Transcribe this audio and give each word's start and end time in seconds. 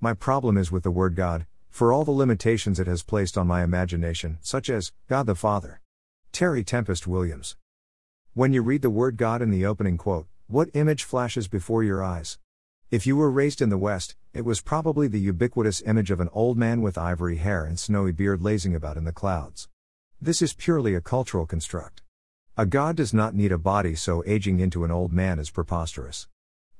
My 0.00 0.14
problem 0.14 0.56
is 0.56 0.70
with 0.70 0.84
the 0.84 0.92
word 0.92 1.16
God, 1.16 1.44
for 1.70 1.92
all 1.92 2.04
the 2.04 2.12
limitations 2.12 2.78
it 2.78 2.86
has 2.86 3.02
placed 3.02 3.36
on 3.36 3.48
my 3.48 3.64
imagination, 3.64 4.38
such 4.40 4.70
as 4.70 4.92
God 5.08 5.26
the 5.26 5.34
Father. 5.34 5.80
Terry 6.30 6.62
Tempest 6.62 7.08
Williams. 7.08 7.56
When 8.32 8.52
you 8.52 8.62
read 8.62 8.82
the 8.82 8.90
word 8.90 9.16
God 9.16 9.42
in 9.42 9.50
the 9.50 9.66
opening 9.66 9.96
quote, 9.96 10.28
what 10.46 10.70
image 10.72 11.02
flashes 11.02 11.48
before 11.48 11.82
your 11.82 12.00
eyes? 12.00 12.38
If 12.92 13.08
you 13.08 13.16
were 13.16 13.28
raised 13.28 13.60
in 13.60 13.70
the 13.70 13.76
West, 13.76 14.14
it 14.32 14.44
was 14.44 14.60
probably 14.60 15.08
the 15.08 15.18
ubiquitous 15.18 15.82
image 15.82 16.12
of 16.12 16.20
an 16.20 16.28
old 16.32 16.56
man 16.56 16.80
with 16.80 16.96
ivory 16.96 17.38
hair 17.38 17.64
and 17.64 17.76
snowy 17.76 18.12
beard 18.12 18.40
lazing 18.40 18.76
about 18.76 18.96
in 18.96 19.02
the 19.02 19.10
clouds. 19.10 19.68
This 20.20 20.40
is 20.40 20.52
purely 20.52 20.94
a 20.94 21.00
cultural 21.00 21.44
construct. 21.44 22.02
A 22.56 22.66
god 22.66 22.94
does 22.94 23.12
not 23.12 23.34
need 23.34 23.50
a 23.50 23.58
body, 23.58 23.96
so 23.96 24.22
aging 24.28 24.60
into 24.60 24.84
an 24.84 24.92
old 24.92 25.12
man 25.12 25.40
is 25.40 25.50
preposterous. 25.50 26.28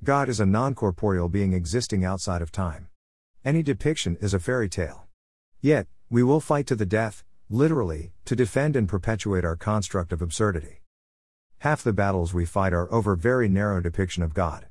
God 0.05 0.29
is 0.29 0.39
a 0.39 0.47
non 0.47 0.77
corporeal 0.77 1.29
being 1.29 1.53
existing 1.53 2.05
outside 2.05 2.43
of 2.43 2.53
time. 2.53 2.87
Any 3.45 3.63
depiction 3.63 4.17
is 4.21 4.35
a 4.35 4.41
fairy 4.41 4.69
tale. 4.69 5.07
Yet, 5.61 5.87
we 6.11 6.25
will 6.25 6.41
fight 6.41 6.67
to 6.67 6.77
the 6.77 6.85
death, 6.85 7.25
literally, 7.49 8.13
to 8.25 8.35
defend 8.35 8.75
and 8.75 8.89
perpetuate 8.89 9.45
our 9.45 9.55
construct 9.55 10.13
of 10.13 10.21
absurdity. 10.21 10.83
Half 11.59 11.85
the 11.85 11.93
battles 11.93 12.35
we 12.35 12.45
fight 12.45 12.73
are 12.73 12.93
over 12.93 13.15
very 13.15 13.49
narrow 13.49 13.81
depiction 13.81 14.25
of 14.25 14.35
God. 14.35 14.67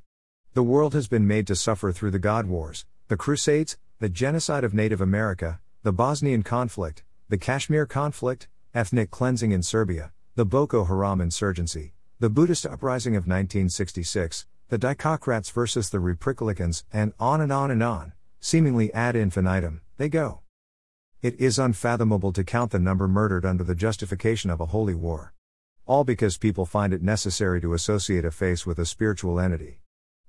The 0.52 0.62
world 0.62 0.92
has 0.92 1.08
been 1.08 1.26
made 1.26 1.46
to 1.46 1.56
suffer 1.56 1.92
through 1.92 2.10
the 2.10 2.18
God 2.18 2.46
Wars, 2.46 2.84
the 3.08 3.16
Crusades, 3.16 3.78
the 4.00 4.10
genocide 4.10 4.64
of 4.64 4.74
Native 4.74 5.00
America, 5.00 5.60
the 5.82 5.92
Bosnian 5.92 6.42
conflict, 6.42 7.04
the 7.28 7.38
Kashmir 7.38 7.86
conflict, 7.86 8.48
ethnic 8.74 9.10
cleansing 9.10 9.52
in 9.52 9.62
Serbia, 9.62 10.12
the 10.34 10.44
Boko 10.44 10.84
Haram 10.84 11.22
insurgency, 11.22 11.94
the 12.20 12.30
Buddhist 12.30 12.66
uprising 12.66 13.16
of 13.16 13.22
1966, 13.22 14.46
the 14.68 14.78
Dixiecrats 14.78 15.50
versus 15.52 15.88
the 15.88 16.00
Republicans, 16.00 16.84
and 16.92 17.14
on 17.18 17.40
and 17.40 17.50
on 17.50 17.70
and 17.70 17.82
on, 17.82 18.12
seemingly 18.40 18.92
ad 18.92 19.16
infinitum, 19.16 19.80
they 19.96 20.08
go. 20.08 20.40
It 21.20 21.40
is 21.40 21.58
unfathomable 21.58 22.32
to 22.32 22.44
count 22.44 22.70
the 22.70 22.78
number 22.78 23.08
murdered 23.08 23.44
under 23.44 23.64
the 23.64 23.74
justification 23.74 24.50
of 24.50 24.60
a 24.60 24.66
holy 24.66 24.94
war. 24.94 25.34
All 25.86 26.04
because 26.04 26.38
people 26.38 26.66
find 26.66 26.92
it 26.92 27.02
necessary 27.02 27.60
to 27.60 27.74
associate 27.74 28.24
a 28.24 28.30
face 28.30 28.64
with 28.64 28.78
a 28.78 28.86
spiritual 28.86 29.40
entity. 29.40 29.80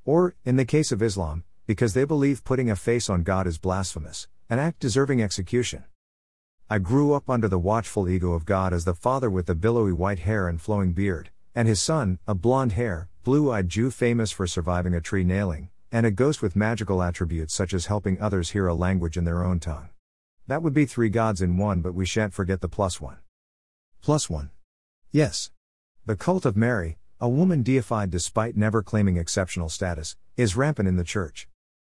Or, 0.05 0.35
in 0.43 0.55
the 0.55 0.65
case 0.65 0.91
of 0.91 1.03
Islam, 1.03 1.43
because 1.67 1.93
they 1.93 2.05
believe 2.05 2.43
putting 2.43 2.71
a 2.71 2.75
face 2.75 3.09
on 3.09 3.21
God 3.21 3.45
is 3.45 3.59
blasphemous, 3.59 4.27
an 4.49 4.57
act 4.57 4.79
deserving 4.79 5.21
execution. 5.21 5.83
I 6.67 6.79
grew 6.79 7.13
up 7.13 7.29
under 7.29 7.47
the 7.47 7.59
watchful 7.59 8.09
ego 8.09 8.33
of 8.33 8.45
God 8.45 8.73
as 8.73 8.85
the 8.85 8.95
father 8.95 9.29
with 9.29 9.45
the 9.45 9.53
billowy 9.53 9.93
white 9.93 10.19
hair 10.19 10.47
and 10.47 10.59
flowing 10.59 10.93
beard, 10.93 11.29
and 11.53 11.67
his 11.67 11.81
son, 11.81 12.17
a 12.27 12.33
blond 12.33 12.71
hair, 12.71 13.09
blue 13.23 13.51
eyed 13.51 13.69
Jew 13.69 13.91
famous 13.91 14.31
for 14.31 14.47
surviving 14.47 14.95
a 14.95 15.01
tree 15.01 15.23
nailing, 15.23 15.69
and 15.91 16.05
a 16.05 16.11
ghost 16.11 16.41
with 16.41 16.55
magical 16.55 17.01
attributes 17.01 17.53
such 17.53 17.73
as 17.73 17.87
helping 17.87 18.21
others 18.21 18.51
hear 18.51 18.67
a 18.67 18.73
language 18.73 19.17
in 19.17 19.23
their 19.23 19.43
own 19.43 19.59
tongue. 19.59 19.89
That 20.47 20.61
would 20.61 20.73
be 20.73 20.85
three 20.85 21.09
gods 21.09 21.41
in 21.41 21.57
one, 21.57 21.81
but 21.81 21.93
we 21.93 22.05
shan't 22.05 22.33
forget 22.33 22.61
the 22.61 22.67
plus 22.67 22.99
one. 22.99 23.17
Plus 24.01 24.29
one. 24.29 24.51
Yes. 25.11 25.51
The 26.05 26.15
cult 26.15 26.45
of 26.45 26.55
Mary, 26.55 26.97
a 27.19 27.27
woman 27.27 27.63
deified 27.63 28.09
despite 28.09 28.55
never 28.55 28.81
claiming 28.81 29.17
exceptional 29.17 29.69
status, 29.69 30.15
is 30.37 30.55
rampant 30.55 30.87
in 30.87 30.95
the 30.95 31.03
Church. 31.03 31.47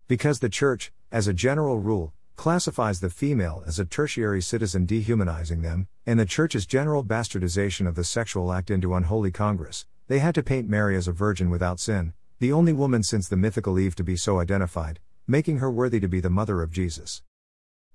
Because 0.08 0.38
the 0.38 0.48
Church, 0.48 0.92
as 1.10 1.26
a 1.26 1.34
general 1.34 1.78
rule, 1.78 2.12
classifies 2.36 3.00
the 3.00 3.10
female 3.10 3.62
as 3.66 3.78
a 3.78 3.84
tertiary 3.84 4.42
citizen, 4.42 4.86
dehumanizing 4.86 5.62
them, 5.62 5.88
and 6.04 6.20
the 6.20 6.26
Church's 6.26 6.66
general 6.66 7.02
bastardization 7.02 7.88
of 7.88 7.94
the 7.94 8.04
sexual 8.04 8.52
act 8.52 8.70
into 8.70 8.94
unholy 8.94 9.32
congress, 9.32 9.86
they 10.08 10.18
had 10.18 10.34
to 10.34 10.42
paint 10.42 10.68
Mary 10.68 10.96
as 10.96 11.08
a 11.08 11.12
virgin 11.12 11.50
without 11.50 11.80
sin, 11.80 12.12
the 12.38 12.52
only 12.52 12.72
woman 12.74 13.02
since 13.02 13.28
the 13.28 13.36
mythical 13.36 13.78
Eve 13.78 13.96
to 13.96 14.04
be 14.04 14.14
so 14.14 14.40
identified, 14.40 15.00
making 15.26 15.56
her 15.56 15.70
worthy 15.70 15.98
to 15.98 16.06
be 16.06 16.20
the 16.20 16.28
mother 16.28 16.60
of 16.60 16.70
Jesus. 16.70 17.22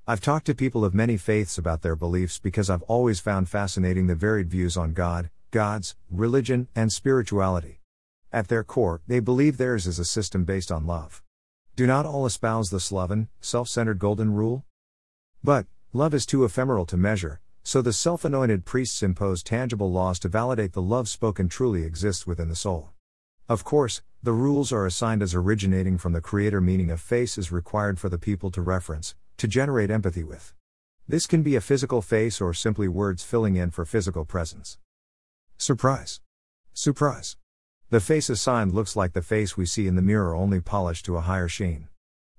I've 0.08 0.20
talked 0.20 0.48
to 0.48 0.56
people 0.56 0.84
of 0.84 0.96
many 0.96 1.16
faiths 1.16 1.60
about 1.60 1.84
their 1.84 1.96
beliefs 1.96 2.40
because 2.40 2.68
I've 2.68 2.82
always 2.84 3.20
found 3.20 3.50
fascinating 3.50 4.08
the 4.08 4.16
varied 4.16 4.50
views 4.50 4.78
on 4.78 4.94
God, 4.94 5.30
gods, 5.52 5.96
religion, 6.10 6.68
and 6.76 6.92
spirituality. 6.92 7.82
At 8.34 8.48
their 8.48 8.64
core, 8.64 9.02
they 9.06 9.20
believe 9.20 9.58
theirs 9.58 9.86
is 9.86 10.00
a 10.00 10.06
system 10.06 10.44
based 10.44 10.72
on 10.72 10.88
love. 10.88 11.22
Do 11.76 11.86
not 11.86 12.08
all 12.08 12.26
espouse 12.26 12.72
the 12.72 12.80
sloven, 12.80 13.28
self 13.42 13.70
centered 13.70 14.00
golden 14.00 14.34
rule? 14.34 14.66
But, 15.44 15.68
love 15.94 16.16
is 16.16 16.26
too 16.26 16.46
ephemeral 16.46 16.88
to 16.88 16.98
measure, 16.98 17.42
so 17.62 17.84
the 17.84 17.94
self 17.94 18.26
anointed 18.26 18.66
priests 18.66 19.04
impose 19.04 19.44
tangible 19.44 19.92
laws 19.92 20.18
to 20.20 20.30
validate 20.30 20.74
the 20.74 20.82
love 20.82 21.08
spoken 21.08 21.48
truly 21.48 21.84
exists 21.84 22.26
within 22.26 22.50
the 22.50 22.56
soul. 22.56 22.90
Of 23.50 23.64
course, 23.64 24.02
the 24.24 24.34
rules 24.34 24.72
are 24.72 24.86
assigned 24.86 25.22
as 25.22 25.34
originating 25.34 25.98
from 25.98 26.14
the 26.14 26.22
Creator, 26.22 26.62
meaning 26.62 26.92
a 26.92 26.98
face 26.98 27.38
is 27.38 27.52
required 27.52 28.00
for 28.00 28.08
the 28.08 28.18
people 28.18 28.52
to 28.52 28.62
reference, 28.62 29.16
to 29.38 29.48
generate 29.48 29.90
empathy 29.90 30.24
with. 30.24 30.54
This 31.08 31.28
can 31.28 31.44
be 31.44 31.56
a 31.56 31.62
physical 31.62 32.02
face 32.02 32.40
or 32.40 32.54
simply 32.54 32.88
words 32.88 33.24
filling 33.24 33.56
in 33.56 33.72
for 33.72 33.84
physical 33.84 34.24
presence. 34.24 34.78
Surprise. 35.58 36.22
Surprise. 36.74 37.36
The 37.90 38.00
face 38.00 38.30
assigned 38.30 38.74
looks 38.74 38.96
like 38.96 39.14
the 39.14 39.22
face 39.22 39.58
we 39.58 39.66
see 39.66 39.88
in 39.88 39.96
the 39.96 40.02
mirror, 40.02 40.34
only 40.34 40.62
polished 40.62 41.06
to 41.06 41.18
a 41.18 41.22
higher 41.22 41.50
sheen. 41.50 41.90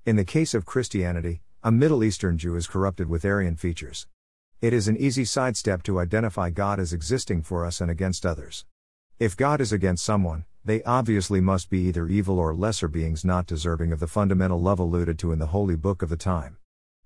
In 0.07 0.17
the 0.17 0.25
case 0.25 0.55
of 0.55 0.65
Christianity, 0.65 1.43
a 1.63 1.71
Middle 1.71 2.03
Eastern 2.03 2.39
Jew 2.39 2.57
is 2.57 2.67
corrupted 2.67 3.09
with 3.09 3.25
Aryan 3.25 3.57
features. 3.57 4.07
It 4.61 4.73
is 4.73 4.89
an 4.89 4.97
easy 4.97 5.25
sidestep 5.25 5.83
to 5.83 6.01
identify 6.01 6.51
God 6.51 6.81
as 6.81 6.93
existing 6.93 7.43
for 7.43 7.67
us 7.67 7.81
and 7.81 7.91
against 7.91 8.25
others. 8.25 8.65
If 9.19 9.37
God 9.37 9.61
is 9.61 9.73
against 9.73 10.05
someone, 10.05 10.45
they 10.65 10.83
obviously 10.85 11.41
must 11.41 11.71
be 11.71 11.81
either 11.89 12.07
evil 12.07 12.39
or 12.39 12.55
lesser 12.55 12.89
beings 12.89 13.25
not 13.25 13.47
deserving 13.47 13.93
of 13.93 14.01
the 14.01 14.07
fundamental 14.07 14.61
love 14.61 14.79
alluded 14.79 15.19
to 15.19 15.33
in 15.33 15.39
the 15.39 15.47
holy 15.47 15.77
book 15.77 16.03
of 16.03 16.09
the 16.09 16.17
time. 16.17 16.57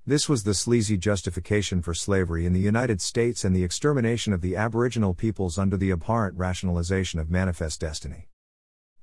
This 0.07 0.29
was 0.29 0.45
the 0.45 0.55
sleazy 0.55 0.97
justification 0.97 1.83
for 1.83 1.95
slavery 1.95 2.47
in 2.47 2.53
the 2.53 2.61
United 2.61 3.01
States 3.01 3.45
and 3.45 3.57
the 3.57 3.65
extermination 3.65 4.33
of 4.33 4.41
the 4.41 4.55
Aboriginal 4.55 5.15
peoples 5.15 5.59
under 5.59 5.77
the 5.77 5.91
abhorrent 5.91 6.37
rationalization 6.37 7.19
of 7.19 7.31
manifest 7.31 7.81
destiny. 7.81 8.29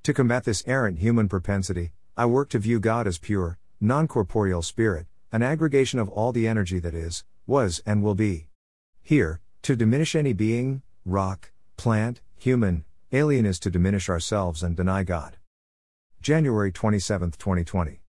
To 0.04 0.14
combat 0.14 0.44
this 0.44 0.62
errant 0.66 1.00
human 1.00 1.28
propensity, 1.28 1.92
I 2.16 2.26
work 2.26 2.48
to 2.50 2.58
view 2.58 2.80
God 2.80 3.06
as 3.06 3.18
pure, 3.18 3.58
non 3.80 4.06
corporeal 4.06 4.62
spirit, 4.62 5.06
an 5.32 5.42
aggregation 5.42 5.98
of 5.98 6.08
all 6.08 6.30
the 6.30 6.46
energy 6.46 6.78
that 6.78 6.94
is, 6.94 7.24
was, 7.46 7.82
and 7.84 8.02
will 8.02 8.14
be. 8.14 8.46
Here, 9.02 9.40
to 9.62 9.76
diminish 9.76 10.14
any 10.14 10.32
being, 10.32 10.82
rock, 11.04 11.50
plant, 11.76 12.20
human, 12.38 12.84
alien 13.14 13.46
is 13.46 13.60
to 13.60 13.70
diminish 13.70 14.08
ourselves 14.08 14.62
and 14.62 14.76
deny 14.76 15.04
God. 15.04 15.36
January 16.20 16.72
27, 16.72 17.30
2020. 17.30 18.00